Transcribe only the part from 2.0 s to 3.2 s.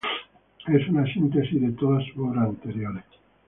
sus obras anteriores.